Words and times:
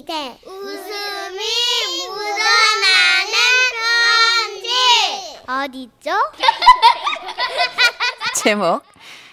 시대 0.00 0.38
웃음이 0.46 1.38
묻어나는 2.08 3.34
편지 4.56 4.70
어디죠? 5.46 6.10
제목 8.36 8.82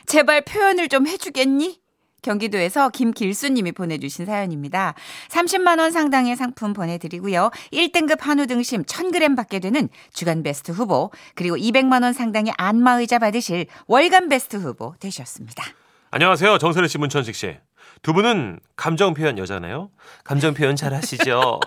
제발 0.07 0.41
표현을 0.41 0.89
좀 0.89 1.07
해주겠니? 1.07 1.79
경기도에서 2.21 2.89
김길수님이 2.89 3.71
보내주신 3.71 4.25
사연입니다. 4.25 4.95
30만 5.29 5.79
원 5.79 5.91
상당의 5.93 6.35
상품 6.35 6.73
보내드리고요. 6.73 7.49
1등급 7.71 8.19
한우 8.19 8.45
등심 8.45 8.83
1000g 8.83 9.37
받게 9.37 9.59
되는 9.59 9.87
주간 10.11 10.43
베스트 10.43 10.73
후보 10.73 11.11
그리고 11.35 11.55
200만 11.55 12.03
원 12.03 12.11
상당의 12.11 12.53
안마의자 12.57 13.19
받으실 13.19 13.67
월간 13.87 14.27
베스트 14.27 14.57
후보 14.57 14.95
되셨습니다. 14.99 15.63
안녕하세요. 16.11 16.57
정선혜 16.57 16.89
씨, 16.89 16.97
문천식 16.97 17.35
씨. 17.35 17.55
두 18.01 18.13
분은 18.13 18.59
감정 18.75 19.13
표현 19.13 19.37
여자네요. 19.37 19.89
감정 20.23 20.53
표현 20.53 20.75
잘 20.75 20.93
하시죠? 20.93 21.59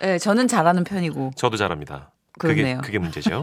네, 0.00 0.18
저는 0.18 0.48
잘하는 0.48 0.84
편이고. 0.84 1.32
저도 1.36 1.56
잘합니다. 1.56 2.10
그렇네요. 2.38 2.76
그게, 2.76 2.86
그게 2.86 2.98
문제죠. 2.98 3.42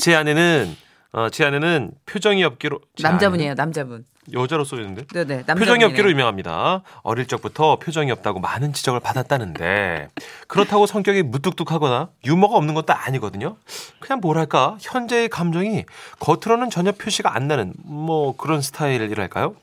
제 0.00 0.14
아내는 0.14 0.76
어, 1.12 1.30
제 1.30 1.44
아내는 1.44 1.92
표정이 2.06 2.44
없기로 2.44 2.80
제 2.96 3.02
남자분이에요, 3.02 3.54
남자분. 3.54 4.04
여자로 4.30 4.64
써있는데 4.64 5.06
네네, 5.06 5.36
남자분. 5.46 5.60
표정이 5.60 5.84
없기로 5.84 6.10
유명합니다. 6.10 6.82
어릴 7.02 7.26
적부터 7.26 7.76
표정이 7.78 8.10
없다고 8.10 8.40
많은 8.40 8.74
지적을 8.74 9.00
받았다는데 9.00 10.08
그렇다고 10.48 10.84
성격이 10.84 11.22
무뚝뚝하거나 11.22 12.10
유머가 12.26 12.56
없는 12.58 12.74
것도 12.74 12.92
아니거든요. 12.92 13.56
그냥 14.00 14.20
뭐랄까 14.20 14.76
현재의 14.82 15.30
감정이 15.30 15.86
겉으로는 16.20 16.68
전혀 16.68 16.92
표시가 16.92 17.34
안 17.34 17.48
나는 17.48 17.72
뭐 17.82 18.36
그런 18.36 18.60
스타일이랄까요? 18.60 19.54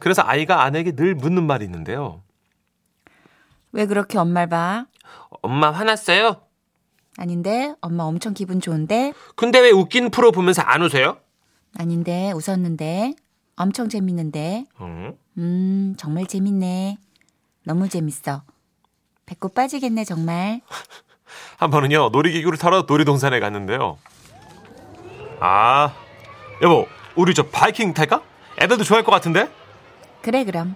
그래서 0.00 0.22
아이가 0.24 0.62
아내에게 0.64 0.96
늘 0.96 1.14
묻는 1.14 1.44
말이 1.46 1.64
있는데요. 1.64 2.20
왜 3.70 3.86
그렇게 3.86 4.18
엄마를 4.18 4.48
봐? 4.48 4.86
엄마 5.42 5.70
화났어요? 5.70 6.40
아닌데, 7.28 7.74
엄마 7.80 8.04
엄청 8.04 8.32
기분 8.32 8.60
좋은데? 8.60 9.12
근데 9.34 9.58
왜 9.58 9.70
웃긴 9.70 10.10
프로 10.10 10.30
보면서 10.30 10.62
안 10.62 10.82
웃어요? 10.82 11.16
아닌데, 11.76 12.32
웃었는데? 12.32 13.14
엄청 13.56 13.88
재밌는데? 13.88 14.64
응? 14.80 15.18
음, 15.36 15.94
정말 15.98 16.26
재밌네. 16.26 16.96
너무 17.64 17.88
재밌어. 17.88 18.42
배꼽 19.26 19.52
빠지겠네, 19.54 20.04
정말. 20.04 20.60
한 21.58 21.70
번은요 21.70 22.10
놀이기구를 22.10 22.56
타러 22.56 22.84
놀이동산에 22.88 23.40
갔는데요. 23.40 23.98
아 25.40 25.92
여보 26.62 26.86
우리 27.16 27.34
저 27.34 27.42
바이킹 27.42 27.92
탈까? 27.94 28.22
애들도 28.60 28.84
좋아할 28.84 29.04
것 29.04 29.10
같은데? 29.12 29.48
그래, 30.22 30.44
그럼. 30.44 30.74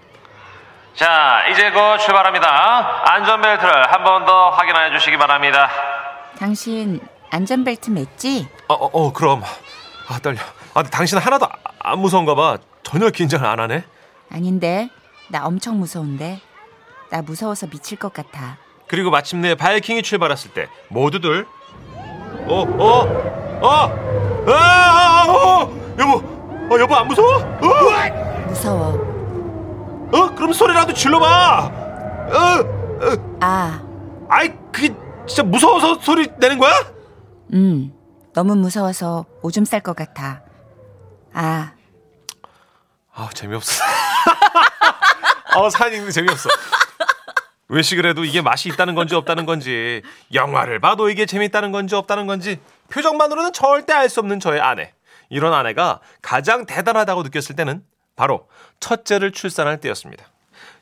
자 0.95 1.47
이제 1.49 1.71
곧 1.71 1.99
출발합니다. 1.99 3.13
안전벨트를 3.13 3.93
한 3.93 4.05
번 4.05 4.27
더 4.27 4.51
확인해 4.51 4.91
주시기 4.99 5.17
바랍니다. 5.17 5.71
당신 6.53 6.99
안전벨트 7.31 7.93
맸지? 7.93 8.49
어, 8.67 8.75
어, 8.75 8.87
어, 8.93 9.13
그럼 9.13 9.45
아 10.09 10.19
떨려. 10.19 10.41
아 10.75 10.83
당신 10.83 11.19
하나도 11.19 11.47
아- 11.47 11.51
안 11.79 12.01
무서운가 12.01 12.35
봐. 12.35 12.59
전혀 12.83 13.11
긴장을 13.11 13.47
안 13.47 13.61
하네. 13.61 13.85
아닌데. 14.29 14.91
나 15.29 15.47
엄청 15.47 15.79
무서운데. 15.79 16.41
나 17.11 17.23
무서워서 17.23 17.69
미칠 17.69 17.97
것 17.97 18.13
같아. 18.13 18.57
그리고 18.89 19.11
마침내 19.11 19.55
바이킹이 19.55 20.03
출발했을 20.03 20.51
때 20.53 20.67
모두들 20.89 21.47
어, 22.49 22.63
어, 22.77 23.63
어, 23.65 24.49
아, 24.51 24.53
아, 24.53 25.27
어, 25.29 25.95
여보, 25.97 26.75
어, 26.75 26.81
여보 26.81 26.97
안 26.97 27.07
무서워? 27.07 27.37
어? 27.37 28.49
무서워. 28.49 30.09
어? 30.13 30.35
그럼 30.35 30.53
소리라도 30.53 30.93
질러봐. 30.93 31.73
어, 32.33 33.07
어, 33.07 33.37
아, 33.41 33.81
아이 34.29 34.53
그게 34.73 34.93
진짜 35.33 35.45
무서워서 35.45 35.99
소리 36.01 36.29
내는 36.37 36.59
거야? 36.59 36.73
음. 37.55 37.91
너무 38.35 38.55
무서워서 38.55 39.25
오줌 39.41 39.65
쌀 39.65 39.81
것 39.81 39.97
같아. 39.97 40.43
아, 41.33 41.73
아 43.15 43.31
재미없어. 43.33 43.83
어 45.57 45.71
사연 45.71 45.95
읽는 45.95 46.11
재미없어. 46.11 46.51
외식을 47.69 48.05
해도 48.05 48.25
이게 48.25 48.43
맛이 48.43 48.69
있다는 48.69 48.95
건지 48.95 49.15
없다는 49.15 49.47
건지 49.47 50.03
영화를 50.35 50.81
봐도 50.81 51.09
이게 51.09 51.25
재밌다는 51.25 51.73
건지 51.73 51.95
없다는 51.95 52.27
건지 52.27 52.61
표정만으로는 52.91 53.55
절대 53.55 53.95
알 53.95 54.11
수 54.11 54.21
없는 54.21 54.39
저의 54.39 54.61
아내. 54.61 54.93
이런 55.31 55.55
아내가 55.55 56.01
가장 56.21 56.67
대단하다고 56.67 57.23
느꼈을 57.23 57.57
때는 57.57 57.83
바로 58.17 58.49
첫째를 58.81 59.33
출산할 59.33 59.81
때였습니다. 59.81 60.27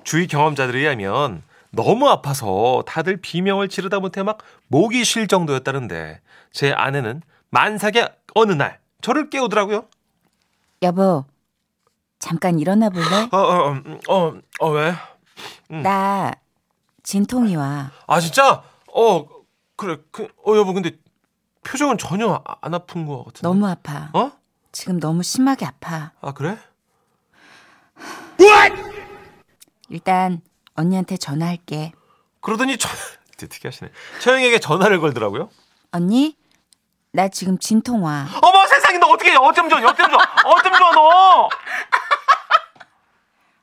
주위 0.03 0.27
경험자들에 0.27 0.81
의하면 0.81 1.43
너무 1.71 2.09
아파서 2.09 2.83
다들 2.87 3.19
비명을 3.19 3.69
지르다 3.69 4.01
못해 4.01 4.23
막 4.23 4.39
목이 4.69 5.05
쉴 5.05 5.29
정도였다는데 5.29 6.21
제 6.53 6.73
아내는 6.73 7.23
만삭의 7.51 8.09
어느 8.35 8.53
날 8.53 8.81
저를 9.03 9.31
깨우더라고요. 9.31 9.87
여보. 10.83 11.25
잠깐 12.19 12.59
일어나 12.59 12.91
볼래? 12.91 13.29
어, 13.33 13.37
어, 13.39 13.69
음, 13.73 13.99
어, 14.09 14.33
어, 14.61 14.71
왜? 14.71 14.95
나 15.69 16.33
진통이 17.03 17.57
와. 17.57 17.91
아, 18.07 18.21
진짜? 18.21 18.63
어, 18.93 19.27
그래. 19.77 19.97
그, 20.11 20.25
어, 20.47 20.55
여보, 20.57 20.75
근데 20.75 20.99
표정은 21.63 21.97
전혀 21.97 22.43
아- 22.45 22.57
안 22.61 22.75
아픈 22.75 23.07
것 23.07 23.19
같은데. 23.25 23.41
너무 23.43 23.67
아파. 23.67 24.11
어? 24.13 24.33
지금 24.73 25.01
너무 25.01 25.23
심하게 25.23 25.65
아파. 25.67 26.13
아, 26.21 26.33
그래? 26.33 26.59
일단 29.89 30.41
언니한테 30.75 31.17
전화할게. 31.17 31.93
그러더니 32.41 32.79
저, 32.79 32.89
특이하시네. 33.37 33.91
처형에게 34.21 34.59
전화를 34.59 35.01
걸더라고요. 35.01 35.51
언니, 35.93 36.37
나 37.13 37.29
지금 37.29 37.59
진통 37.59 38.05
와. 38.05 38.27
어머, 38.43 38.67
세상에, 38.67 38.99
너 38.99 39.09
어떻게, 39.09 39.35
어쩜 39.35 39.69
줘, 39.69 39.77
어쩜 39.77 40.11
줘, 40.11 40.19
어쩜 40.45 40.73
줘, 40.73 40.93
너! 40.93 41.49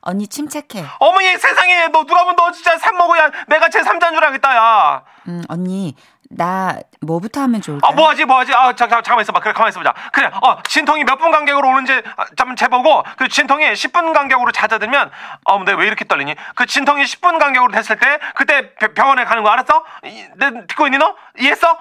언니 0.02 0.26
침착해. 0.28 0.86
어머, 1.00 1.22
얘 1.22 1.38
세상에, 1.38 1.88
너 1.90 2.06
누가 2.06 2.22
보면 2.24 2.36
너 2.38 2.50
진짜 2.52 2.78
산 2.78 2.96
먹어야 2.98 3.30
내가 3.50 3.70
제 3.70 3.82
3자인 3.82 4.14
줄 4.14 4.24
알겠다, 4.24 4.56
야. 4.56 5.04
음, 5.28 5.44
언니, 5.50 5.96
나 6.30 6.78
뭐부터 7.02 7.42
하면 7.42 7.62
좋을까? 7.62 7.88
아, 7.88 7.92
뭐 7.94 8.10
하지, 8.10 8.26
뭐 8.26 8.38
하지? 8.40 8.54
아, 8.54 8.74
자, 8.76 8.88
자, 8.88 9.02
잠깐만 9.02 9.22
있어봐. 9.24 9.40
그래, 9.40 9.54
가만히 9.54 9.70
있어보자. 9.70 9.94
그래, 10.12 10.28
어, 10.28 10.62
진통이 10.64 11.04
몇 11.06 11.18
분 11.18 11.32
간격으로 11.32 11.70
오는지, 11.70 11.94
아, 12.18 12.26
잠 12.38 12.56
재보고, 12.56 13.04
그 13.18 13.28
진통이 13.30 13.64
10분 13.66 14.14
간격으로 14.14 14.52
잦아들면, 14.52 15.10
어, 15.46 15.58
근데 15.58 15.74
왜 15.74 15.88
이렇게 15.88 16.06
떨리니? 16.06 16.36
그 16.56 16.66
진통이 16.66 17.04
10분 17.04 17.40
간격으로 17.40 17.72
됐을 17.72 17.98
때, 17.98 18.20
그때 18.36 18.74
벼- 18.76 18.94
병원에 18.94 19.24
가는 19.26 19.42
거 19.44 19.50
알았어? 19.50 19.84
이, 20.06 20.26
내, 20.36 20.52
듣고 20.68 20.88
있니, 20.88 20.98
너? 20.98 21.16
이해했어? 21.40 21.78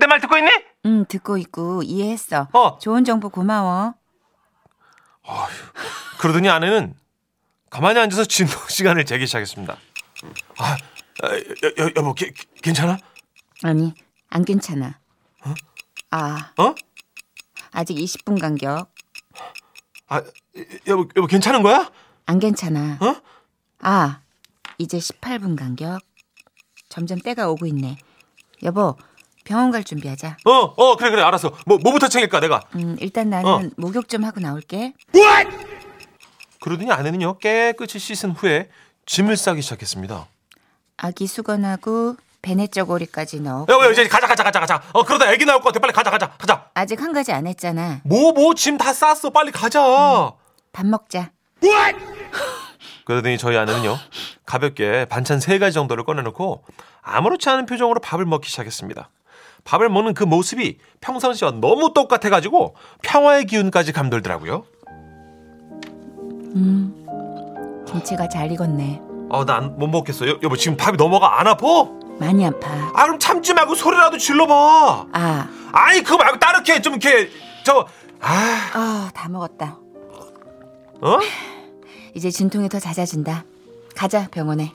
내 0.00 0.06
말 0.06 0.20
듣고 0.20 0.36
있니? 0.38 0.50
응, 0.86 1.04
듣고 1.06 1.36
있고 1.38 1.82
이해했어. 1.84 2.48
어. 2.52 2.78
좋은 2.78 3.04
정보 3.04 3.28
고마워. 3.28 3.94
그러더니 6.18 6.48
아내는 6.50 6.94
가만히 7.70 8.00
앉아서 8.00 8.24
진통 8.24 8.60
시간을 8.68 9.04
재기 9.04 9.26
시작했습니다. 9.26 9.76
아, 10.58 10.76
아, 11.22 11.28
여, 11.28 11.84
여, 11.84 11.90
여보, 11.96 12.14
게, 12.14 12.32
괜찮아? 12.62 12.98
아니, 13.62 13.94
안 14.28 14.44
괜찮아. 14.44 14.98
아, 16.10 16.52
어? 16.58 16.74
아직 17.72 17.94
20분 17.94 18.40
간격. 18.40 18.92
아, 20.08 20.22
여보, 20.86 21.08
여보, 21.16 21.26
괜찮은 21.26 21.62
거야? 21.62 21.90
안 22.26 22.38
괜찮아. 22.38 22.98
어? 23.00 23.16
아, 23.80 24.20
이제 24.78 24.98
18분 24.98 25.56
간격. 25.56 26.00
점점 26.88 27.18
때가 27.20 27.48
오고 27.50 27.66
있네. 27.66 27.96
여보, 28.62 28.96
병원 29.44 29.70
갈 29.70 29.84
준비하자. 29.84 30.38
어, 30.44 30.50
어, 30.50 30.96
그래, 30.96 31.10
그래, 31.10 31.22
알았어. 31.22 31.54
뭐, 31.66 31.78
뭐부터 31.78 32.08
챙길까, 32.08 32.40
내가? 32.40 32.62
음, 32.74 32.96
일단 33.00 33.30
나는 33.30 33.48
어. 33.48 33.70
목욕 33.76 34.08
좀 34.08 34.24
하고 34.24 34.40
나올게. 34.40 34.94
그러더니 36.60 36.90
아내는요, 36.90 37.38
깨끗이 37.38 37.98
씻은 37.98 38.32
후에 38.32 38.68
짐을 39.06 39.36
싸기 39.36 39.62
시작했습니다. 39.62 40.26
아기 40.96 41.26
수건하고 41.26 42.16
베네 42.42 42.68
쪼고리까지 42.68 43.40
넣어. 43.40 43.66
여보, 43.68 43.84
이제 43.90 44.08
가자, 44.08 44.26
가자, 44.26 44.42
가자, 44.42 44.60
가자. 44.60 44.82
어, 44.92 45.02
그러다 45.04 45.30
애기 45.32 45.44
나올 45.44 45.60
것 45.60 45.68
같아. 45.68 45.80
빨리 45.80 45.92
가자, 45.92 46.10
가자, 46.10 46.28
가자. 46.38 46.66
아직 46.74 47.00
한 47.00 47.12
가지 47.12 47.32
안 47.32 47.46
했잖아. 47.46 48.00
뭐, 48.04 48.32
뭐, 48.32 48.54
짐 48.54 48.78
다 48.78 48.92
쌌어. 48.92 49.30
빨리 49.30 49.50
가자. 49.52 50.32
밥 50.72 50.86
먹자. 50.86 51.30
그러더니 53.04 53.36
저희 53.38 53.56
아내는요, 53.56 53.96
가볍게 54.46 55.04
반찬 55.06 55.40
세 55.40 55.58
가지 55.58 55.74
정도를 55.74 56.04
꺼내놓고 56.04 56.64
아무렇지 57.02 57.48
않은 57.50 57.66
표정으로 57.66 58.00
밥을 58.00 58.24
먹기 58.24 58.48
시작했습니다. 58.48 59.10
밥을 59.64 59.88
먹는 59.90 60.14
그 60.14 60.24
모습이 60.24 60.78
평상시와 61.00 61.52
너무 61.60 61.92
똑같아가지고 61.92 62.76
평화의 63.02 63.44
기운까지 63.46 63.92
감돌더라고요. 63.92 64.64
김치가 67.86 68.28
잘 68.28 68.50
익었네. 68.52 69.00
어, 69.28 69.44
나못 69.44 69.88
먹겠어. 69.90 70.28
여, 70.28 70.38
여보, 70.42 70.56
지금 70.56 70.76
밥이 70.76 70.96
넘어가 70.96 71.40
안 71.40 71.46
아파? 71.46 71.66
많이 72.20 72.46
아파. 72.46 72.68
아, 72.94 73.04
그럼 73.04 73.18
참지 73.18 73.54
말고 73.54 73.74
소리라도 73.74 74.18
질러봐. 74.18 75.06
아, 75.12 75.48
아니, 75.72 76.02
그거 76.02 76.18
말고 76.18 76.38
따르게 76.38 76.82
좀 76.82 76.94
이렇게, 76.94 77.30
저, 77.64 77.88
아, 78.20 78.70
아, 78.74 79.10
다 79.14 79.28
먹었다. 79.30 79.78
어? 81.00 81.18
이제 82.14 82.30
진통이 82.30 82.68
더 82.68 82.78
잦아진다. 82.78 83.44
가자 83.96 84.28
병원에. 84.30 84.72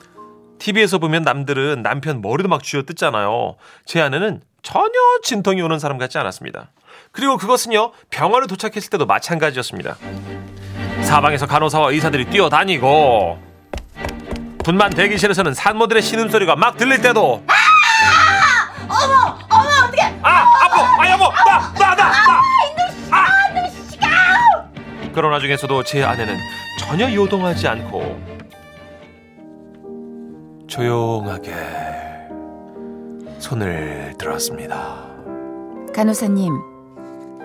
TV에서 0.58 0.98
보면 0.98 1.22
남들은 1.22 1.82
남편 1.82 2.20
머리도 2.20 2.48
막 2.48 2.64
쥐어 2.64 2.82
뜯잖아요. 2.82 3.56
제 3.84 4.00
아내는 4.00 4.42
전혀 4.62 4.90
진통이 5.22 5.62
오는 5.62 5.78
사람 5.78 5.98
같지 5.98 6.18
않았습니다. 6.18 6.72
그리고 7.12 7.36
그것은요, 7.36 7.92
병원에 8.10 8.48
도착했을 8.48 8.90
때도 8.90 9.06
마찬가지였습니다. 9.06 9.96
사방에서 11.02 11.46
간호사와 11.46 11.92
의사들이 11.92 12.24
뛰어다니고, 12.30 13.45
분만 14.66 14.90
대기실에서는 14.90 15.54
산모들의 15.54 16.02
신음소리가 16.02 16.56
막 16.56 16.76
들릴 16.76 17.00
때도, 17.00 17.40
어머! 18.88 19.38
어머, 19.48 19.70
어떡해! 19.86 20.18
아! 20.22 20.42
아파! 20.64 21.02
아, 21.02 21.10
여보! 21.12 21.26
나! 21.46 21.72
나! 21.78 21.94
나! 21.94 22.10
나! 22.10 22.42
아! 23.12 23.26
그러나 25.14 25.38
중에서도 25.38 25.84
제 25.84 26.02
아내는 26.02 26.36
전혀 26.80 27.14
요동하지 27.14 27.68
않고, 27.68 28.20
조용하게 30.66 31.52
손을 33.38 34.14
들었습니다. 34.18 34.96
간호사님, 35.94 36.52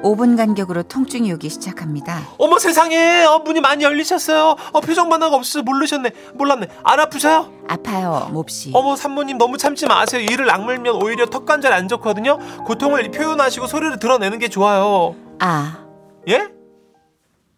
5분 0.03 0.36
간격으로 0.36 0.83
통증이 0.83 1.31
오기 1.33 1.50
시작합니다. 1.50 2.21
어머 2.39 2.57
세상에 2.57 3.24
어, 3.25 3.39
문이 3.39 3.62
많이 3.62 3.83
열리셨어요. 3.83 4.56
어, 4.74 4.81
표정 4.81 5.09
변화가 5.09 5.36
없어서 5.36 5.62
모르셨네. 5.63 6.12
몰랐네. 6.33 6.68
안 6.83 7.00
아프세요? 7.00 7.51
아파요, 7.68 8.30
몹시. 8.31 8.71
어머 8.74 8.95
산모님 8.95 9.38
너무 9.38 9.57
참지 9.57 9.86
마세요. 9.86 10.21
이를 10.21 10.50
악물면 10.50 10.95
오히려 11.01 11.25
턱 11.27 11.45
관절 11.45 11.71
안 11.71 11.88
좋거든요. 11.88 12.38
고통을 12.65 13.12
표현하시고 13.12 13.68
소리를 13.68 14.00
드러내는 14.00 14.39
게 14.39 14.48
좋아요. 14.48 15.15
아, 15.39 15.86
예? 16.27 16.48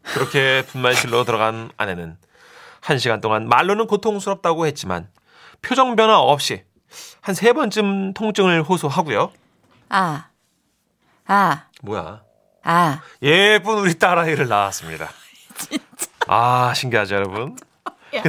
그렇게 0.03 0.63
분만실로 0.67 1.23
들어간 1.23 1.71
아내는 1.77 2.17
한 2.81 2.97
시간 2.97 3.21
동안 3.21 3.47
말로는 3.47 3.87
고통스럽다고 3.87 4.65
했지만 4.65 5.07
표정 5.61 5.95
변화 5.95 6.19
없이 6.19 6.63
한 7.21 7.33
세 7.35 7.53
번쯤 7.53 8.13
통증을 8.13 8.63
호소하고요. 8.63 9.31
아, 9.89 10.25
아, 11.25 11.63
뭐야? 11.81 12.22
아. 12.63 13.01
예쁜 13.21 13.77
우리 13.79 13.97
딸아이를 13.97 14.47
낳았습니다. 14.47 15.09
아 16.27 16.73
신기하죠 16.73 17.15
여러분? 17.15 17.57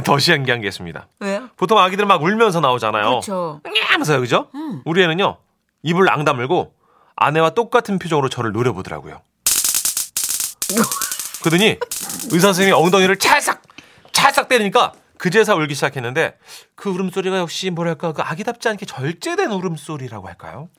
더 0.03 0.19
신기한 0.19 0.61
게 0.61 0.67
있습니다. 0.67 1.07
왜요? 1.19 1.49
보통 1.57 1.77
아기들 1.77 2.05
막 2.05 2.21
울면서 2.23 2.59
나오잖아요. 2.59 3.09
그렇죠. 3.09 3.61
하면서요, 3.83 4.19
그죠? 4.19 4.49
우리 4.83 5.03
애는요, 5.03 5.37
입을 5.83 6.09
앙 6.09 6.25
다물고 6.25 6.73
아내와 7.15 7.51
똑같은 7.51 7.99
표정으로 7.99 8.29
저를 8.29 8.51
노려보더라고요. 8.51 9.21
그러더니 11.41 11.77
의사 12.31 12.47
선생님이 12.47 12.73
엉덩이를 12.75 13.17
찰싹, 13.17 13.61
찰싹 14.11 14.47
때리니까 14.47 14.93
그제서 15.17 15.55
울기 15.55 15.75
시작했는데 15.75 16.37
그 16.75 16.89
울음소리가 16.89 17.37
역시 17.37 17.69
뭐랄까 17.69 18.11
그 18.11 18.21
아기답지 18.21 18.67
않게 18.69 18.85
절제된 18.85 19.51
울음소리라고 19.51 20.27
할까요? 20.27 20.69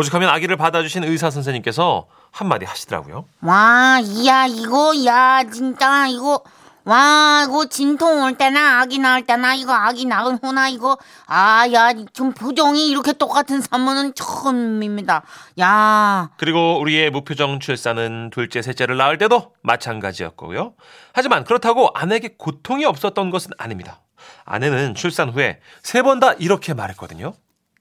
오죽하면 0.00 0.30
아기를 0.30 0.56
받아주신 0.56 1.04
의사 1.04 1.30
선생님께서 1.30 2.06
한마디 2.30 2.64
하시더라고요. 2.64 3.26
와, 3.42 4.00
야, 4.26 4.46
이거, 4.46 4.92
야, 5.04 5.42
진짜, 5.52 6.06
이거, 6.08 6.42
와, 6.84 7.44
이거 7.46 7.66
진통 7.66 8.22
올 8.22 8.38
때나 8.38 8.80
아기 8.80 8.98
낳을 8.98 9.26
때나 9.26 9.54
이거 9.54 9.74
아기 9.74 10.06
낳은 10.06 10.38
후나 10.42 10.70
이거, 10.70 10.96
아, 11.26 11.66
야, 11.74 11.92
좀 12.14 12.32
표정이 12.32 12.88
이렇게 12.88 13.12
똑같은 13.12 13.60
산모는 13.60 14.14
처음입니다. 14.14 15.22
야, 15.60 16.30
그리고 16.38 16.80
우리의 16.80 17.10
무표정 17.10 17.60
출산은 17.60 18.30
둘째, 18.30 18.62
셋째를 18.62 18.96
낳을 18.96 19.18
때도 19.18 19.52
마찬가지였고요. 19.62 20.72
하지만 21.12 21.44
그렇다고 21.44 21.90
아내에게 21.94 22.36
고통이 22.38 22.86
없었던 22.86 23.28
것은 23.30 23.50
아닙니다. 23.58 24.00
아내는 24.46 24.94
출산 24.94 25.28
후에 25.28 25.60
세 25.82 26.02
번 26.02 26.20
다 26.20 26.32
이렇게 26.34 26.72
말했거든요. 26.72 27.34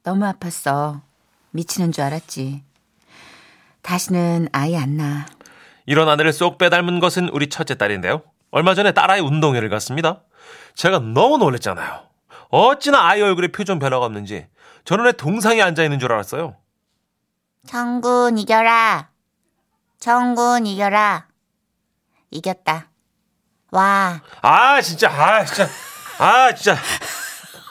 너무 0.03 0.25
아팠어. 0.25 1.01
미치는 1.51 1.91
줄 1.91 2.03
알았지. 2.03 2.63
다시는 3.81 4.49
아이 4.51 4.75
안 4.75 4.97
낳아. 4.97 5.25
이런 5.85 6.07
아내를 6.09 6.33
쏙 6.33 6.57
빼닮은 6.57 6.99
것은 6.99 7.29
우리 7.29 7.49
첫째 7.49 7.75
딸인데요. 7.75 8.21
얼마 8.51 8.75
전에 8.75 8.91
딸아이 8.91 9.19
운동회를 9.21 9.69
갔습니다. 9.69 10.21
제가 10.75 10.99
너무 10.99 11.37
놀랐잖아요. 11.37 12.07
어찌나 12.49 13.07
아이 13.07 13.21
얼굴에 13.21 13.49
표정 13.49 13.79
변화가 13.79 14.05
없는지 14.05 14.47
저는 14.85 15.05
왜 15.05 15.11
동상에 15.11 15.61
앉아 15.61 15.83
있는 15.83 15.99
줄 15.99 16.11
알았어요. 16.11 16.55
청군 17.67 18.37
이겨라. 18.37 19.09
청군 19.99 20.65
이겨라. 20.65 21.27
이겼다. 22.31 22.87
와, 23.71 24.21
아 24.41 24.81
진짜 24.81 25.09
아 25.11 25.45
진짜 25.45 25.67
아 26.17 26.53
진짜 26.55 26.75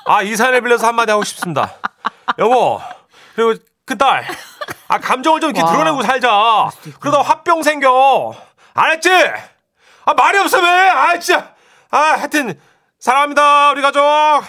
아 0.07 0.23
이 0.23 0.37
사연을 0.37 0.61
빌려서 0.63 0.87
한마디 0.87 1.11
하고 1.11 1.25
싶습니다. 1.25 1.75
여보 2.39 2.81
그리고 3.35 3.55
그 3.89 3.97
딸. 3.97 4.23
아 4.87 4.99
감정을 4.99 5.41
좀 5.41 5.49
이렇게 5.51 5.63
와. 5.65 5.73
드러내고 5.73 6.03
살자. 6.03 6.69
그러다 7.01 7.23
화병 7.23 7.63
생겨. 7.63 8.35
알았지? 8.75 9.11
아 10.05 10.13
말이 10.15 10.39
없어 10.39 10.61
왜? 10.61 10.69
아 10.91 11.19
진짜. 11.19 11.55
아 11.91 11.99
하여튼 12.19 12.61
사랑합니다 13.01 13.71
우리 13.71 13.81
가족. 13.81 14.01
와, 14.03 14.45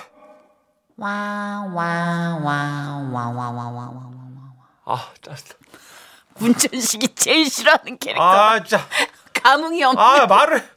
와, 0.98 1.66
와, 1.74 2.38
와, 2.44 3.30
와, 3.30 3.30
와, 3.30 3.50
와, 3.50 3.70
와, 3.70 3.90
와. 4.86 4.94
아 4.98 5.08
짜증나. 5.22 5.56
문천식이 6.40 7.16
제일 7.16 7.50
싫어하는 7.50 7.98
캐릭터. 7.98 8.22
아 8.22 8.60
진짜. 8.62 8.86
감흥이 9.42 9.82
없는 9.86 10.04
아 10.04 10.26
말을. 10.28 10.70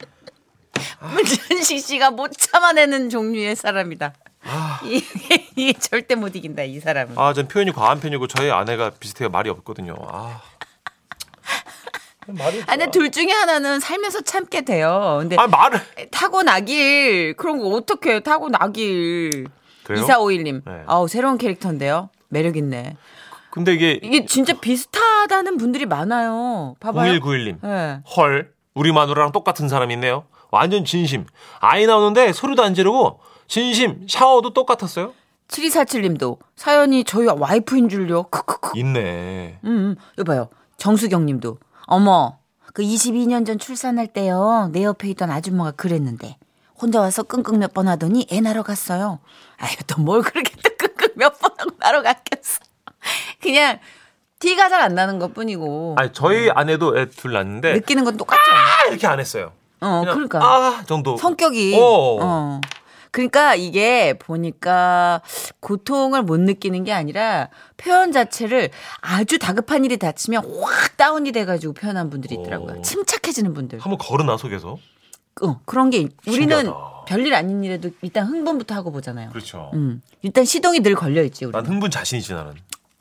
문천식 1.01 1.83
씨가 1.85 2.11
못 2.11 2.31
참아내는 2.37 3.09
종류의 3.09 3.57
사람이다. 3.57 4.13
이게, 4.85 5.47
이게 5.55 5.73
절대 5.73 6.15
못 6.15 6.35
이긴다, 6.35 6.63
이 6.63 6.79
사람은. 6.79 7.17
아 7.17 7.33
전 7.33 7.47
표현이 7.47 7.71
과한 7.71 7.99
편이고 7.99 8.27
저희 8.27 8.51
아내가 8.51 8.91
비슷해요 8.99 9.29
말이 9.29 9.49
없거든요. 9.49 9.95
아. 10.07 10.41
말이 12.27 12.59
없어. 12.59 12.71
아, 12.71 12.75
근데 12.77 12.91
둘 12.91 13.11
중에 13.11 13.31
하나는 13.31 13.79
살면서 13.79 14.21
참게 14.21 14.61
돼요. 14.61 15.17
근데 15.19 15.35
아 15.37 15.47
말을. 15.47 15.79
타고 16.11 16.41
나길 16.43 17.35
그런 17.35 17.59
거 17.59 17.67
어떻게 17.69 18.21
타고 18.21 18.49
나길. 18.49 19.47
그래요? 19.83 20.05
2451님. 20.05 20.61
네. 20.65 20.83
아우, 20.87 21.07
새로운 21.09 21.37
캐릭터인데요. 21.37 22.09
매력 22.29 22.55
있네. 22.55 22.95
근데 23.51 23.73
이게 23.73 23.99
이게 24.01 24.25
진짜 24.25 24.53
비슷하다는 24.59 25.57
분들이 25.57 25.85
많아요. 25.85 26.75
봐봐요. 26.79 27.11
0191님. 27.19 27.57
네. 27.61 27.99
헐, 28.15 28.53
우리 28.73 28.91
마누라랑 28.93 29.31
똑같은 29.33 29.67
사람이 29.67 29.93
있네요. 29.95 30.23
완전 30.49 30.85
진심. 30.85 31.25
아이 31.59 31.85
나오는데 31.85 32.31
소리도 32.31 32.63
안 32.63 32.73
지르고 32.73 33.19
진심 33.57 34.07
샤워도 34.09 34.51
똑같았어요. 34.53 35.13
7247님도 35.47 36.39
사연이 36.55 37.03
저희 37.03 37.27
와이프인 37.27 37.87
줄요. 37.87 38.23
크크크. 38.23 38.71
있네. 38.79 39.59
음, 39.63 39.69
음. 39.69 39.95
이거 40.13 40.23
봐요. 40.23 40.49
정수경 40.77 41.27
님도. 41.27 41.59
어머, 41.85 42.39
그 42.73 42.81
22년 42.81 43.45
전 43.45 43.59
출산할 43.59 44.07
때요. 44.07 44.69
내 44.71 44.83
옆에 44.83 45.07
있던 45.09 45.29
아줌마가 45.29 45.69
그랬는데. 45.71 46.37
혼자 46.81 46.99
와서 46.99 47.21
끙끙 47.21 47.59
몇 47.59 47.73
번 47.75 47.87
하더니 47.87 48.25
애 48.31 48.41
낳으러 48.41 48.63
갔어요. 48.63 49.19
아유, 49.57 49.75
또 49.85 50.01
뭘 50.01 50.23
그렇게 50.23 50.51
또 50.63 50.71
끙끙 50.75 51.09
몇 51.15 51.37
번 51.39 51.51
하고 51.59 51.69
낳으러 51.77 52.01
갔겠어. 52.01 52.59
그냥 53.39 53.77
티가 54.39 54.69
잘 54.69 54.81
안 54.81 54.95
나는 54.95 55.19
것 55.19 55.31
뿐이고. 55.35 55.93
아니 55.99 56.11
저희 56.11 56.49
아내도 56.49 56.97
애 56.97 57.05
둘 57.07 57.33
낳는데 57.33 57.73
느끼는 57.73 58.03
건 58.03 58.17
똑같죠. 58.17 58.41
아, 58.51 58.87
이렇게 58.89 59.05
안 59.05 59.19
했어요. 59.19 59.51
어, 59.79 60.01
그러니까. 60.05 60.39
아 60.43 60.83
정도. 60.87 61.15
성격이. 61.17 61.75
어. 61.79 62.17
어. 62.19 62.61
그러니까 63.13 63.53
이게 63.53 64.13
보니까 64.17 65.21
고통을 65.59 66.23
못 66.23 66.39
느끼는 66.39 66.83
게 66.83 66.91
아니라 66.91 67.49
표현 67.77 68.11
자체를 68.11 68.71
아주 69.01 69.37
다급한 69.37 69.85
일이 69.85 69.97
닥치면 69.97 70.43
확 70.61 70.97
다운이 70.97 71.31
돼가지고 71.31 71.73
표현한 71.73 72.09
분들이 72.09 72.33
있더라고요. 72.33 72.79
어. 72.79 72.81
침착해지는 72.81 73.53
분들. 73.53 73.79
한번 73.79 73.99
걸어놔 73.99 74.37
속에서. 74.37 74.79
어, 75.43 75.59
그런 75.65 75.91
게 75.91 76.09
우리는 76.27 76.55
신기하다. 76.57 77.05
별일 77.07 77.35
아닌 77.35 77.63
일에도 77.63 77.91
일단 78.01 78.25
흥분부터 78.25 78.73
하고 78.73 78.91
보잖아요. 78.91 79.29
그렇죠. 79.29 79.69
음, 79.75 80.01
일단 80.23 80.43
시동이 80.43 80.79
늘 80.79 80.95
걸려 80.95 81.21
있지. 81.21 81.45
난 81.51 81.65
흥분 81.67 81.91
자신이지 81.91 82.33
나는. 82.33 82.53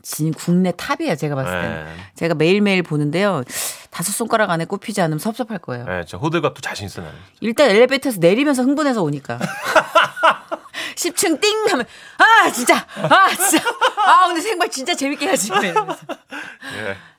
진 0.02 0.34
국내 0.34 0.72
탑이야 0.76 1.16
제가 1.16 1.34
봤을 1.36 1.52
때. 1.52 1.68
는 1.68 1.84
네. 1.84 1.90
제가 2.16 2.34
매일매일 2.34 2.82
보는데요. 2.82 3.44
다섯 3.92 4.10
손가락 4.12 4.50
안에 4.50 4.64
꼽히지 4.64 5.02
않으면 5.02 5.18
섭섭할 5.18 5.58
거예요. 5.58 5.84
네, 5.84 6.02
저 6.06 6.16
호들갑도 6.16 6.62
자신 6.62 6.86
있어 6.86 7.02
나는. 7.02 7.14
일단 7.40 7.68
엘리베이터에서 7.70 8.18
내리면서 8.20 8.62
흥분해서 8.62 9.02
오니까. 9.02 9.38
10층 10.96 11.40
띵 11.40 11.66
하면 11.70 11.84
아 12.18 12.50
진짜 12.50 12.76
아 12.76 13.28
진짜 13.28 13.62
아 14.06 14.26
근데 14.28 14.40
생방 14.40 14.70
진짜 14.70 14.94
재밌게 14.94 15.26
하지. 15.28 15.50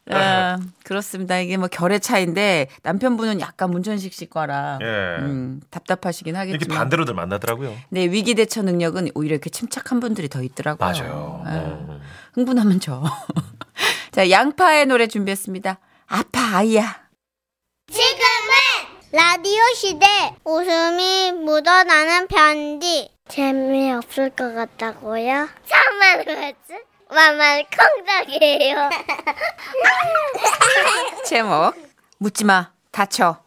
예. 0.09 0.13
아, 0.13 0.57
그렇습니다. 0.83 1.37
이게 1.39 1.57
뭐 1.57 1.67
결의 1.67 1.99
차인데 1.99 2.67
남편분은 2.81 3.39
약간 3.39 3.69
문천식 3.69 4.11
씨 4.13 4.25
거라 4.25 4.79
예. 4.81 4.85
음, 5.21 5.61
답답하시긴 5.69 6.35
이렇게 6.35 6.51
하겠지만. 6.53 6.77
반대로들 6.79 7.13
만나더라고요. 7.13 7.73
네 7.89 8.05
위기 8.07 8.33
대처 8.33 8.63
능력은 8.63 9.11
오히려 9.13 9.35
이렇게 9.35 9.51
침착한 9.51 9.99
분들이 9.99 10.27
더 10.27 10.41
있더라고요. 10.41 10.89
맞아요. 10.89 11.43
아, 11.45 11.51
어. 11.55 11.99
흥분하면 12.33 12.79
져. 12.79 13.03
자 14.11 14.29
양파의 14.31 14.87
노래 14.87 15.05
준비했습니다. 15.07 15.77
아파 16.07 16.57
아이야. 16.57 17.03
지금은 17.91 18.53
라디오 19.11 19.61
시대 19.75 20.05
웃음이 20.43 21.31
묻어나는 21.33 22.27
편지 22.27 23.09
재미없을 23.27 24.29
것 24.31 24.53
같다고요? 24.53 25.49
참말 25.67 26.25
그랬지? 26.25 26.83
만만 27.09 27.63
콩닥이에요 28.05 28.89
제목 31.25 31.73
묻지마 32.17 32.71
다쳐 32.91 33.43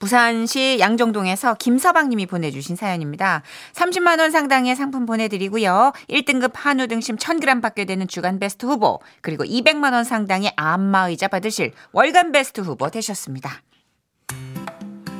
부산시 0.00 0.78
양정동에서 0.80 1.54
김서방님이 1.54 2.26
보내주신 2.26 2.74
사연입니다. 2.74 3.42
30만 3.74 4.18
원 4.18 4.30
상당의 4.32 4.74
상품 4.74 5.06
보내드리고요. 5.06 5.92
1등급 6.08 6.52
한우 6.54 6.88
등심 6.88 7.16
1000g 7.16 7.62
받게 7.62 7.84
되는 7.84 8.08
주간 8.08 8.40
베스트 8.40 8.66
후보 8.66 8.98
그리고 9.20 9.44
200만 9.44 9.92
원 9.92 10.02
상당의 10.02 10.52
안마의자 10.56 11.28
받으실 11.28 11.72
월간 11.92 12.32
베스트 12.32 12.62
후보 12.62 12.90
되셨습니다. 12.90 13.62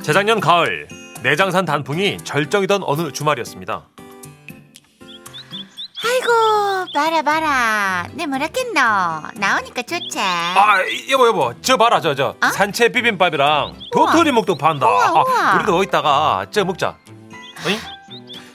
재작년 0.01 0.39
가을 0.39 0.87
내장산 1.23 1.65
단풍이 1.65 2.17
절정이던 2.17 2.81
어느 2.83 3.11
주말이었습니다. 3.11 3.87
봐라 6.93 7.21
봐라 7.21 8.07
내 8.13 8.25
뭐라겠노 8.25 8.79
나오니까 9.35 9.81
좋지 9.83 10.19
아 10.19 10.79
여보 11.09 11.27
여보 11.27 11.53
저 11.61 11.77
봐라 11.77 12.01
저저 12.01 12.35
산채 12.53 12.89
비빔밥이랑 12.89 13.75
도토리 13.93 14.31
묵도 14.31 14.55
판다. 14.57 14.87
우와, 14.87 15.11
우와. 15.11 15.51
아, 15.51 15.55
우리도 15.55 15.83
이따가 15.83 16.45
저 16.51 16.65
먹자. 16.65 16.97
어이? 17.65 17.77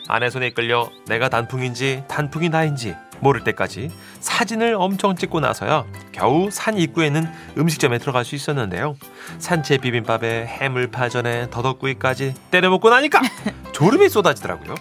아내 0.09 0.29
손에 0.31 0.51
끌려 0.51 0.91
내가 1.07 1.29
단풍인지 1.29 2.05
단풍이 2.09 2.49
나인지 2.49 2.95
모를 3.21 3.43
때까지 3.45 3.91
사진을 4.21 4.75
엄청 4.79 5.17
찍고 5.17 5.41
나서야 5.41 5.85
겨우 6.13 6.51
산 6.51 6.77
입구에는 6.77 7.27
음식점에 7.57 7.99
들어갈 7.99 8.25
수 8.27 8.35
있었는데요. 8.35 8.97
산채 9.39 9.79
비빔밥에 9.79 10.47
해물파전에 10.47 11.49
더덕구이까지 11.51 12.35
때려 12.51 12.69
먹고 12.71 12.91
나니까 12.91 13.23
졸음이 13.73 14.09
쏟아지더라고요. 14.11 14.75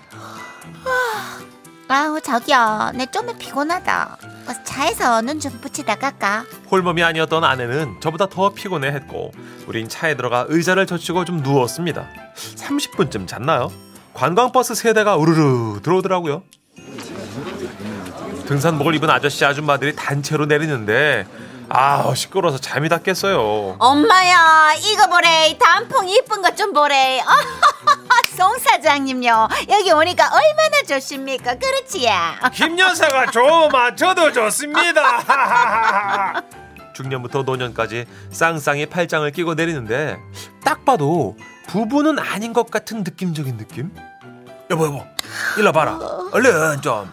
아우 1.87 2.19
저기요 2.19 2.91
내좀 2.95 3.37
피곤하다 3.37 4.17
어서 4.47 4.63
차에서 4.63 5.21
눈 5.21 5.39
좀 5.39 5.51
붙이다 5.61 5.95
갈까 5.95 6.43
홀몸이 6.71 7.03
아니었던 7.03 7.43
아내는 7.43 7.97
저보다 8.01 8.27
더 8.27 8.49
피곤해했고 8.49 9.31
우린 9.67 9.87
차에 9.87 10.15
들어가 10.15 10.45
의자를 10.47 10.85
젖히고 10.87 11.25
좀 11.25 11.37
누웠습니다. 11.37 12.07
30분쯤 12.55 13.27
잤나요? 13.27 13.71
관광버스 14.13 14.75
세 14.75 14.93
대가 14.93 15.15
우르르 15.15 15.81
들어오더라고요. 15.83 16.43
등산복을 18.47 18.95
입은 18.95 19.09
아저씨 19.09 19.43
아줌마들이 19.45 19.95
단체로 19.95 20.45
내리는데 20.45 21.27
아 21.69 22.13
시끄러워서 22.15 22.59
잠이 22.59 22.89
다 22.89 22.99
깼어요. 22.99 23.75
엄마야 23.79 24.73
이거 24.79 25.07
보래 25.07 25.57
단풍 25.59 26.07
이쁜 26.09 26.41
것 26.41 26.55
좀 26.55 26.71
보래 26.73 27.19
송 27.19 27.27
사장님요. 28.85 29.47
여기 29.69 29.91
오니까 29.91 30.29
얼마나 30.31 30.83
좋습니까? 30.87 31.55
그렇지야 31.55 32.39
김 32.53 32.77
여사가 32.77 33.31
좋으면 33.31 33.97
저도 33.97 34.31
좋습니다. 34.31 35.23
중년부터 36.93 37.41
노년까지 37.41 38.05
쌍쌍이 38.31 38.85
팔짱을 38.85 39.31
끼고 39.31 39.55
내리는데 39.55 40.19
딱 40.63 40.85
봐도 40.85 41.35
부부는 41.67 42.19
아닌 42.19 42.53
것 42.53 42.69
같은 42.69 43.03
느낌적인 43.03 43.57
느낌? 43.57 43.91
여보 44.69 44.85
여보 44.85 45.03
일로 45.57 45.71
봐라. 45.71 45.99
얼른 46.31 46.81
좀. 46.81 47.11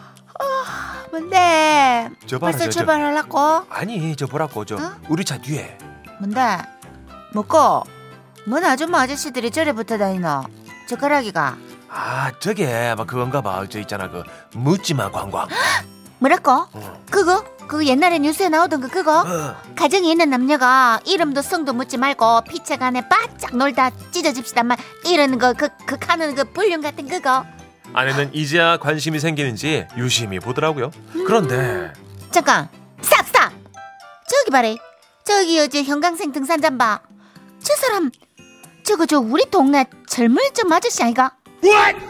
뭔데? 1.11 2.11
저 2.27 2.39
봐라, 2.39 2.53
벌써 2.53 2.67
저, 2.67 2.71
저. 2.71 2.71
출발하려고? 2.81 3.65
아니 3.71 4.15
저 4.15 4.27
보라고 4.27 4.67
저. 4.67 4.77
어? 4.77 4.93
우리 5.09 5.25
차 5.25 5.39
뒤에. 5.39 5.79
뭔데? 6.21 6.59
먹고? 7.33 7.83
뭔 8.47 8.65
아줌마 8.65 9.01
아저씨들이 9.03 9.51
저래 9.51 9.73
붙어 9.73 9.97
다니노 9.99 10.45
젓가락이가. 10.97 11.57
아 11.89 12.33
저게 12.41 12.95
막 12.97 13.07
그건가 13.07 13.41
봐 13.43 13.65
저 13.69 13.79
있잖아 13.81 14.09
그 14.09 14.23
묻지마 14.55 15.11
관광 15.11 15.47
뭐랄까? 16.19 16.69
어. 16.73 17.05
그거? 17.11 17.45
그 17.67 17.87
옛날에 17.87 18.19
뉴스에 18.19 18.49
나오던 18.49 18.81
거 18.81 18.89
그거? 18.89 19.21
어. 19.21 19.57
가정이 19.77 20.11
있는 20.11 20.31
남녀가 20.31 21.01
이름도 21.05 21.43
성도 21.43 21.73
묻지 21.73 21.97
말고 21.99 22.43
피차간에 22.43 23.09
바짝 23.09 23.57
놀다 23.57 23.91
찢어집시다 24.11 24.63
말 24.63 24.79
이러는 25.07 25.39
거그 25.39 25.69
그 25.87 25.97
하는 26.07 26.35
그 26.35 26.45
불륜 26.45 26.81
같은 26.81 27.09
그거. 27.09 27.45
아내는 27.95 28.31
이제야 28.35 28.79
관심이 28.79 29.19
생기는지 29.21 29.87
유심히 29.99 30.39
보더라고요. 30.41 30.91
그런데. 31.27 31.93
잠깐. 32.31 32.69
stop 33.03 33.27
stop. 33.27 33.53
저기 34.29 34.51
봐래 34.51 34.77
저기 35.25 35.61
어제 35.61 35.83
형광색 35.83 36.33
등산잠바 36.33 36.79
저 36.79 37.75
사람 37.77 38.11
저거 38.85 39.07
저 39.07 39.19
우리 39.19 39.45
동네 39.51 39.85
젊을점 40.09 40.73
아저씨 40.73 41.03
아이가 41.03 41.33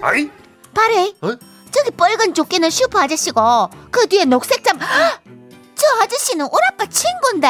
아이 0.03 0.31
봐래 0.75 1.13
어? 1.21 1.37
저기 1.71 1.91
빨간 1.97 2.35
조끼는 2.35 2.71
슈퍼 2.71 3.01
아저씨고 3.01 3.71
그 3.91 4.07
뒤에 4.09 4.25
녹색 4.25 4.63
잠 4.65 4.79
저 4.79 5.87
아저씨는 6.03 6.45
우리 6.47 6.61
아빠 6.71 6.87
친구인데 6.87 7.49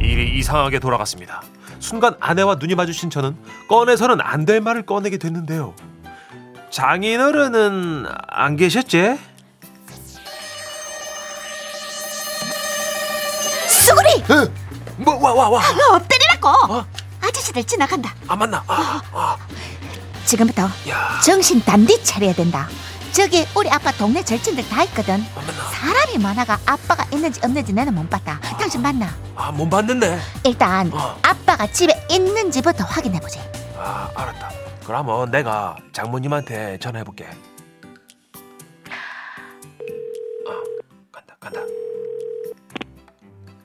일이 0.00 0.38
이상하게 0.38 0.78
돌아갔습니다. 0.78 1.42
순간 1.78 2.14
아내와 2.20 2.56
눈이 2.56 2.74
마주친 2.74 3.08
저는 3.10 3.36
꺼내서는 3.68 4.20
안 4.20 4.44
될 4.44 4.60
말을 4.60 4.84
꺼내게 4.84 5.16
됐는데요. 5.18 5.74
장인어른은 6.70 8.06
안 8.28 8.56
계셨지? 8.56 9.18
수구리 13.68 14.22
뭐 14.98 15.16
와 15.18 15.32
와 15.34 15.48
와. 15.48 15.62
너 15.74 15.96
엎드리라고 15.96 16.48
어? 16.74 16.86
아저씨들 17.20 17.64
지나간다 17.64 18.14
안 18.28 18.38
만나. 18.38 18.62
아, 18.66 19.00
아. 19.12 19.36
지금부터 20.24 20.62
야, 20.88 21.20
정신 21.24 21.60
단디 21.64 22.02
차려야 22.04 22.32
된다 22.34 22.68
저기 23.12 23.44
우리 23.56 23.68
아빠 23.70 23.90
동네 23.92 24.22
절친들 24.24 24.68
다 24.68 24.82
있거든 24.84 25.14
안 25.14 25.46
만나. 25.46 25.62
사람이 25.72 26.18
많아가 26.18 26.58
아빠가 26.66 27.04
있는지 27.12 27.40
없는지 27.42 27.72
나는 27.72 27.94
못 27.94 28.08
봤다 28.08 28.38
당신 28.58 28.82
봤나 28.82 29.08
아, 29.36 29.50
못 29.50 29.68
봤는데. 29.68 30.20
일단 30.44 30.90
어. 30.92 31.18
아빠가 31.22 31.66
집에 31.66 31.92
있는지부터 32.10 32.84
확인해 32.84 33.18
보지 33.20 33.40
아, 33.76 34.08
알았다. 34.14 34.50
그러면 34.84 35.30
내가 35.30 35.76
장모님한테 35.92 36.78
전화해 36.80 37.04
볼게. 37.04 37.26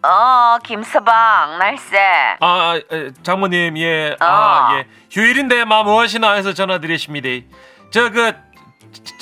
어 0.05 0.59
김서방 0.63 1.57
날쌔 1.57 2.37
아, 2.39 2.75
에, 2.91 3.09
장모님, 3.23 3.75
예, 3.79 4.11
어. 4.21 4.25
아, 4.25 4.69
예, 4.77 4.87
휴일인데 5.11 5.65
마 5.65 5.81
무엇이나 5.83 6.33
해서 6.33 6.53
전화드리십니다. 6.53 7.27
저 7.91 8.09
그 8.11 8.33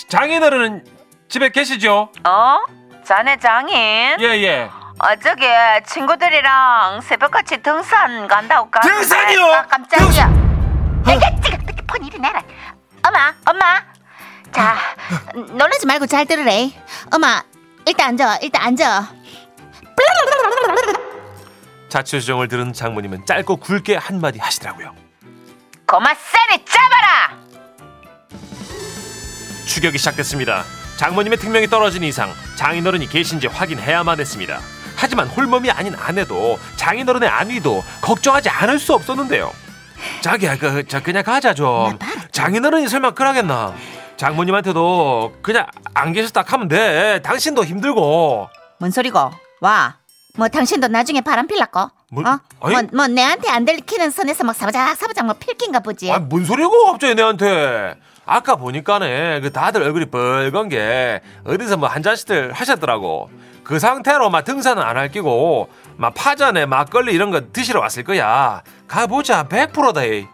장인어른은 0.09 0.83
집에 1.29 1.49
계시죠? 1.49 2.09
어? 2.25 2.57
자네 3.03 3.37
장인? 3.37 3.75
예, 4.19 4.25
예. 4.43 4.69
어, 4.99 5.15
저기 5.23 5.45
친구들이랑 5.85 7.01
새벽같이 7.01 7.61
등산 7.61 8.27
간다고 8.27 8.69
까 8.69 8.79
등산이요? 8.81 9.45
아, 9.53 9.65
깜짝이야 9.67 10.29
이게 11.07 11.41
지금 11.41 11.59
폰 11.87 12.03
이리 12.05 12.19
내라 12.19 12.41
엄마 13.05 13.33
엄마 13.45 13.81
자 14.51 14.75
놀라지 15.53 15.85
말고 15.87 16.05
잘 16.07 16.25
들으래 16.25 16.69
엄마 17.13 17.41
일단 17.85 18.09
앉아 18.09 18.37
일단 18.41 18.61
앉아 18.67 19.01
자초지종을 21.89 22.47
들은 22.47 22.73
장모님은 22.73 23.25
짧고 23.25 23.57
굵게 23.57 23.95
한마디 23.97 24.39
하시더라고요. 24.39 24.95
고마싸리 25.85 26.65
잡아라 26.65 27.37
추격이 29.67 29.97
시작됐습니다. 29.97 30.63
장모님의 30.97 31.37
특명이 31.37 31.67
떨어진 31.67 32.03
이상 32.03 32.31
장인어른이 32.55 33.07
계신지 33.09 33.47
확인해야만 33.47 34.19
했습니다. 34.19 34.59
하지만 34.95 35.27
홀몸이 35.27 35.69
아닌 35.71 35.95
아내도 35.95 36.57
장인어른의 36.77 37.27
안위도 37.29 37.83
걱정하지 38.01 38.49
않을 38.49 38.79
수 38.79 38.93
없었는데요. 38.93 39.51
자기야, 40.21 40.57
그, 40.57 40.85
저 40.87 41.01
그냥 41.01 41.23
가자 41.23 41.53
좀. 41.53 41.97
장인어른이 42.31 42.87
설마 42.87 43.11
그러겠나? 43.11 43.73
장모님한테도 44.17 45.39
그냥 45.41 45.65
안 45.93 46.13
계셨다 46.13 46.43
하면 46.47 46.67
돼. 46.67 47.21
당신도 47.21 47.65
힘들고. 47.65 48.49
뭔 48.79 48.91
소리고 48.91 49.31
와 49.63 50.03
뭐 50.35 50.47
당신도 50.47 50.87
나중에 50.87 51.21
바람 51.21 51.45
필라고 51.45 51.91
뭐, 52.11 52.23
어? 52.27 52.39
아니. 52.61 52.73
뭐, 52.73 52.81
뭐 52.91 53.07
내한테 53.07 53.49
안 53.49 53.65
들키는 53.65 54.09
선에서 54.09 54.43
막 54.43 54.55
사바작 54.55 54.97
사바작 54.97 55.25
뭐 55.27 55.35
필긴가 55.35 55.81
보지 55.81 56.11
아, 56.11 56.17
뭔 56.17 56.43
소리고 56.43 56.91
갑자기 56.91 57.13
내한테? 57.13 57.95
아까 58.25 58.55
보니까네 58.55 59.41
그 59.41 59.51
다들 59.51 59.83
얼굴이 59.83 60.05
빨간 60.07 60.69
게 60.69 61.21
어디서 61.45 61.77
뭐 61.77 61.87
한 61.87 62.01
잔씩들 62.01 62.51
하셨더라고. 62.53 63.29
그 63.63 63.77
상태로 63.79 64.29
막 64.31 64.43
등산은 64.43 64.81
안 64.81 64.97
할 64.97 65.11
끼고 65.11 65.69
막 65.97 66.13
파전에 66.15 66.65
막걸리 66.65 67.13
이런 67.13 67.29
거 67.29 67.51
드시러 67.53 67.79
왔을 67.81 68.03
거야. 68.03 68.63
가보자 68.87 69.47
100%다. 69.47 70.03
이. 70.05 70.25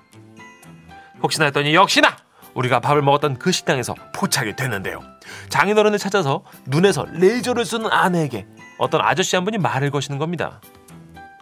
혹시나 1.22 1.46
했더니 1.46 1.76
역시나 1.76 2.16
우리가 2.54 2.80
밥을 2.80 3.02
먹었던 3.02 3.38
그 3.38 3.52
식당에서 3.52 3.96
포착이 4.14 4.56
됐는데요. 4.56 5.02
장인어른을 5.50 6.00
찾아서 6.00 6.44
눈에서 6.68 7.06
레이저를 7.12 7.66
쏘는 7.66 7.92
아내에게 7.92 8.48
어떤 8.80 9.02
아저씨 9.02 9.36
한 9.36 9.46
분이 9.46 9.60
말을 9.60 9.92
거시는 9.92 10.18
겁니다. 10.18 10.60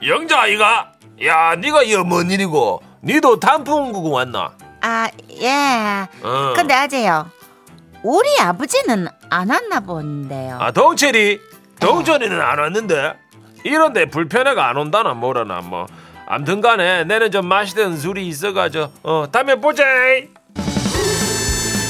영자 0.06 0.42
아이가 0.42 0.92
야 1.26 1.56
네가 1.56 1.84
이거 1.84 2.04
뭔 2.04 2.30
일이고 2.30 2.82
니도 3.04 3.40
단풍구구 3.40 4.10
왔나? 4.12 4.52
아, 4.82 5.10
예. 5.40 6.08
어. 6.22 6.54
근데 6.56 6.74
아재요. 6.74 7.30
우리 8.04 8.28
아버지는 8.40 9.08
안 9.30 9.50
왔나 9.50 9.80
본데요. 9.80 10.58
아 10.60 10.72
동철이 10.72 11.40
동철이는 11.80 12.42
안 12.42 12.60
왔는데 12.60 13.14
이런데 13.64 14.06
불편해가 14.06 14.70
안 14.70 14.78
온다나 14.78 15.14
뭐라나 15.14 15.62
뭐 15.62 15.86
암튼간에 16.28 17.06
내는 17.06 17.32
좀 17.32 17.48
마시던 17.48 17.98
술이 17.98 18.28
있어가지고 18.28 18.92
어 19.04 19.26
다음에 19.32 19.56
보자 19.56 19.84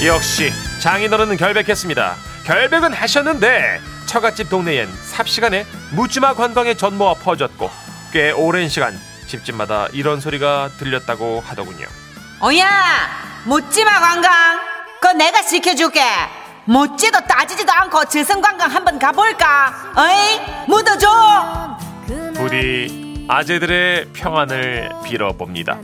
역시 0.05 0.51
장인어른은 0.81 1.37
결백했습니다 1.37 2.15
결백은 2.45 2.93
하셨는데 2.93 3.79
처갓집 4.07 4.49
동네엔 4.49 4.89
삽시간에 5.03 5.65
묻지마 5.91 6.33
관광의 6.33 6.77
전모가 6.77 7.15
퍼졌고 7.21 7.69
꽤 8.11 8.31
오랜 8.31 8.69
시간 8.69 8.97
집집마다 9.27 9.87
이런 9.91 10.19
소리가 10.21 10.69
들렸다고 10.79 11.43
하더군요. 11.45 11.85
어야 12.39 12.67
묻지마 13.45 13.99
관광 13.99 14.59
그거 14.99 15.13
내가 15.13 15.41
지켜줄게. 15.43 16.01
묻지도 16.65 17.19
따지지도 17.21 17.71
않고 17.71 18.05
즉흥관광 18.05 18.69
한번 18.71 18.99
가볼까? 18.99 19.73
어이 19.95 20.65
묻어줘. 20.67 21.77
부디 22.35 23.25
아재들의 23.29 24.09
평안을 24.13 24.89
빌어봅니다. 25.05 25.77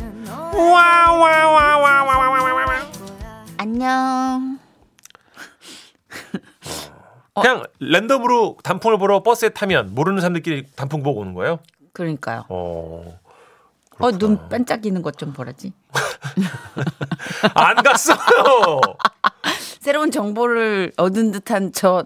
안녕. 3.58 4.63
그냥 7.42 7.64
랜덤으로 7.80 8.58
단풍을 8.64 8.98
보러 8.98 9.24
버스에 9.24 9.50
타면 9.50 9.96
모르는 9.96 10.22
사람들끼리 10.22 10.68
단풍 10.76 11.02
보고 11.04 11.22
오는 11.22 11.34
거예요? 11.34 11.60
그러니까요. 11.94 12.46
어. 12.50 13.20
어, 14.00 14.12
눈 14.12 14.50
반짝이는 14.50 15.02
것 15.02 15.16
좀 15.18 15.34
보라지. 15.34 15.72
안 17.54 17.76
갔어요. 17.78 18.18
새로운 19.80 20.12
정보를 20.12 20.92
얻은 20.98 21.32
듯한 21.32 21.72
저, 21.74 22.06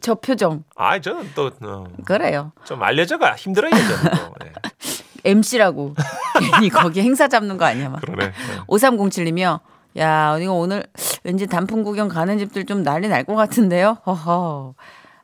저 0.00 0.14
표정. 0.16 0.64
아, 0.76 1.00
저는 1.00 1.30
또, 1.34 1.50
어, 1.62 1.84
그래요. 2.04 2.52
좀 2.64 2.82
알려져가 2.82 3.36
힘들어요, 3.36 3.70
저는 3.70 4.10
또. 4.16 4.34
네. 4.44 4.52
MC라고. 5.24 5.94
괜히 6.40 6.68
거기 6.70 7.02
행사 7.02 7.28
잡는 7.28 7.58
거 7.58 7.64
아니야, 7.64 7.88
막. 7.90 8.00
그러네. 8.00 8.26
네. 8.26 8.32
5307님이요. 8.68 9.60
야, 9.96 10.38
이거 10.38 10.52
오늘 10.52 10.84
왠지 11.24 11.46
단풍 11.46 11.82
구경 11.82 12.08
가는 12.08 12.38
집들 12.38 12.66
좀 12.66 12.82
난리 12.82 13.08
날 13.08 13.24
것 13.24 13.34
같은데요? 13.34 13.98
허허. 14.06 14.74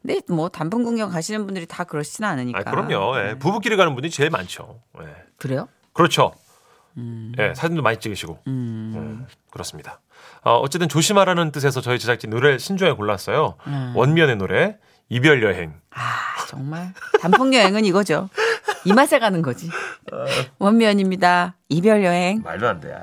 근데 0.03 0.21
뭐 0.29 0.49
단풍 0.49 0.83
구경 0.85 1.11
가시는 1.11 1.47
분들이 1.47 1.67
다 1.67 1.85
그렇지는 1.85 2.29
않으니까. 2.29 2.61
아, 2.61 2.63
그럼요. 2.65 3.19
예. 3.19 3.39
부부끼리 3.39 3.77
가는 3.77 3.95
분들이 3.95 4.11
제일 4.11 4.31
많죠. 4.31 4.81
예. 5.01 5.07
그래요? 5.39 5.69
그렇죠. 5.93 6.33
음. 6.97 7.33
예, 7.39 7.55
사진도 7.55 7.83
많이 7.83 7.99
찍으시고. 7.99 8.39
예, 8.47 9.27
그렇습니다. 9.51 10.01
어, 10.45 10.57
어쨌든 10.59 10.89
조심하라는 10.89 11.51
뜻에서 11.51 11.81
저희 11.81 11.99
제작진 11.99 12.31
노래 12.31 12.57
신중에 12.59 12.93
골랐어요. 12.93 13.57
음. 13.67 13.93
원면의 13.97 14.37
노래, 14.37 14.77
이별 15.09 15.43
여행. 15.43 15.75
아, 15.91 16.01
정말. 16.49 16.93
단풍 17.21 17.53
여행은 17.55 17.85
이거죠. 17.85 18.29
이 18.85 18.93
맛에 18.93 19.19
가는 19.19 19.43
거지. 19.43 19.69
원면입니다. 20.59 21.57
이별 21.69 22.05
여행. 22.05 22.43
말도 22.43 22.69
안 22.69 22.81
돼. 22.81 22.95